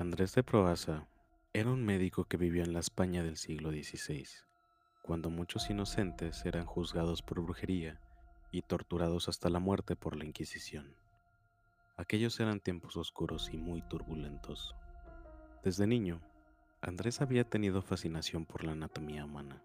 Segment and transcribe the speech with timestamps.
[0.00, 1.06] Andrés de Proaza
[1.52, 4.26] era un médico que vivió en la España del siglo XVI,
[5.02, 8.00] cuando muchos inocentes eran juzgados por brujería
[8.50, 10.96] y torturados hasta la muerte por la Inquisición.
[12.00, 14.74] Aquellos eran tiempos oscuros y muy turbulentos.
[15.62, 16.22] Desde niño,
[16.80, 19.62] Andrés había tenido fascinación por la anatomía humana.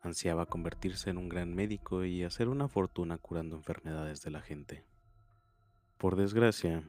[0.00, 4.86] Ansiaba convertirse en un gran médico y hacer una fortuna curando enfermedades de la gente.
[5.98, 6.88] Por desgracia,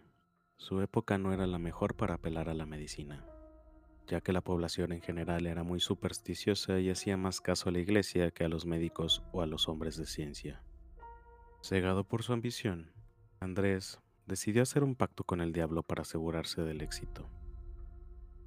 [0.56, 3.26] su época no era la mejor para apelar a la medicina,
[4.08, 7.80] ya que la población en general era muy supersticiosa y hacía más caso a la
[7.80, 10.64] iglesia que a los médicos o a los hombres de ciencia.
[11.62, 12.94] Cegado por su ambición,
[13.42, 17.28] Andrés decidió hacer un pacto con el diablo para asegurarse del éxito.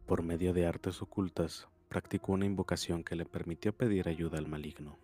[0.07, 4.99] Por medio de artes ocultas, practicó una invocación que le permitió pedir ayuda al maligno.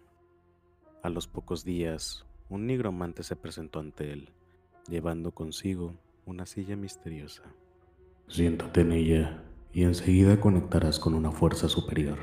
[1.02, 4.30] A los pocos días, un nigromante se presentó ante él,
[4.88, 5.94] llevando consigo
[6.26, 7.42] una silla misteriosa.
[8.28, 12.18] Siéntate en ella y enseguida conectarás con una fuerza superior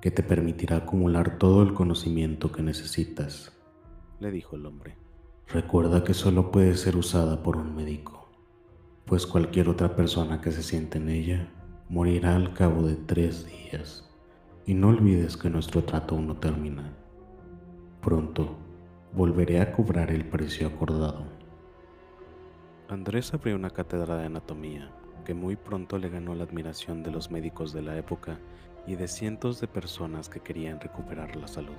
[0.00, 3.52] que te permitirá acumular todo el conocimiento que necesitas,
[4.20, 5.03] le dijo el hombre.
[5.48, 8.28] Recuerda que solo puede ser usada por un médico,
[9.04, 11.48] pues cualquier otra persona que se siente en ella
[11.88, 14.10] morirá al cabo de tres días.
[14.66, 16.96] Y no olvides que nuestro trato no termina.
[18.00, 18.56] Pronto
[19.12, 21.24] volveré a cobrar el precio acordado.
[22.88, 24.90] Andrés abrió una cátedra de anatomía
[25.24, 28.38] que muy pronto le ganó la admiración de los médicos de la época
[28.86, 31.76] y de cientos de personas que querían recuperar la salud.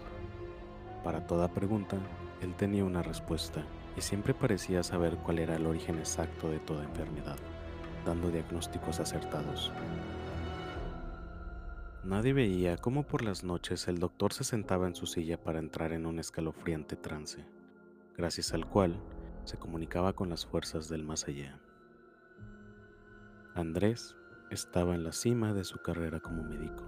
[1.04, 1.98] Para toda pregunta,
[2.42, 3.64] él tenía una respuesta
[3.98, 7.38] y siempre parecía saber cuál era el origen exacto de toda enfermedad,
[8.06, 9.72] dando diagnósticos acertados.
[12.04, 15.92] Nadie veía cómo por las noches el doctor se sentaba en su silla para entrar
[15.92, 17.46] en un escalofriante trance,
[18.16, 19.00] gracias al cual
[19.44, 21.60] se comunicaba con las fuerzas del más allá.
[23.56, 24.16] Andrés
[24.52, 26.84] estaba en la cima de su carrera como médico.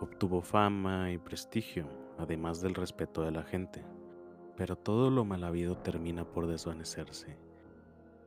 [0.00, 1.88] Obtuvo fama y prestigio,
[2.18, 3.84] además del respeto de la gente,
[4.58, 7.38] pero todo lo mal habido termina por desvanecerse.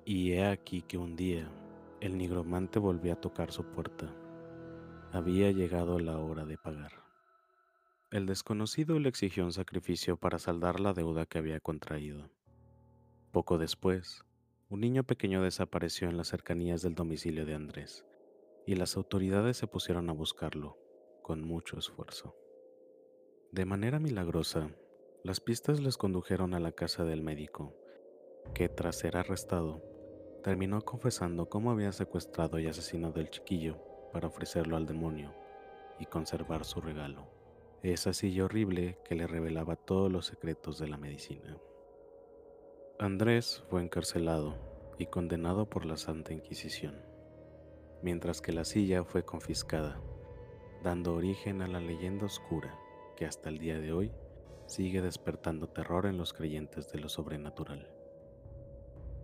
[0.05, 1.51] Y he aquí que un día
[1.99, 4.15] el nigromante volvió a tocar su puerta.
[5.11, 6.93] Había llegado la hora de pagar.
[8.11, 12.29] El desconocido le exigió un sacrificio para saldar la deuda que había contraído.
[13.33, 14.23] Poco después,
[14.69, 18.05] un niño pequeño desapareció en las cercanías del domicilio de Andrés,
[18.65, 20.77] y las autoridades se pusieron a buscarlo,
[21.23, 22.37] con mucho esfuerzo.
[23.51, 24.71] De manera milagrosa,
[25.23, 27.75] las pistas les condujeron a la casa del médico,
[28.55, 29.83] que tras ser arrestado,
[30.43, 33.77] terminó confesando cómo había secuestrado y asesinado al chiquillo
[34.11, 35.35] para ofrecerlo al demonio
[35.99, 37.27] y conservar su regalo,
[37.83, 41.55] esa silla horrible que le revelaba todos los secretos de la medicina.
[42.97, 44.55] Andrés fue encarcelado
[44.97, 46.95] y condenado por la Santa Inquisición,
[48.01, 50.01] mientras que la silla fue confiscada,
[50.83, 52.75] dando origen a la leyenda oscura
[53.15, 54.11] que hasta el día de hoy
[54.71, 57.89] sigue despertando terror en los creyentes de lo sobrenatural.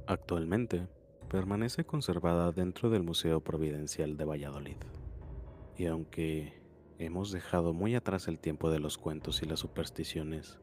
[0.05, 0.87] Actualmente
[1.29, 4.77] permanece conservada dentro del Museo Providencial de Valladolid,
[5.77, 6.61] y aunque
[6.99, 10.59] hemos dejado muy atrás el tiempo de los cuentos y las supersticiones,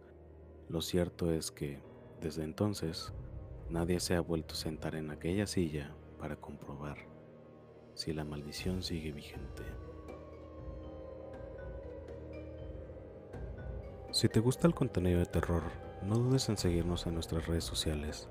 [0.68, 1.80] lo cierto es que
[2.20, 3.12] desde entonces,
[3.70, 6.98] nadie se ha vuelto a sentar en aquella silla para comprobar
[7.94, 9.62] si la maldición sigue vigente.
[14.24, 15.64] Si te gusta el contenido de terror,
[16.02, 18.26] no dudes en seguirnos en nuestras redes sociales.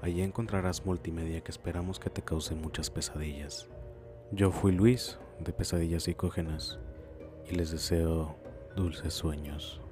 [0.00, 3.68] Allí encontrarás multimedia que esperamos que te cause muchas pesadillas.
[4.32, 6.78] Yo fui Luis, de Pesadillas Psicógenas,
[7.50, 8.34] y les deseo
[8.76, 9.82] dulces sueños.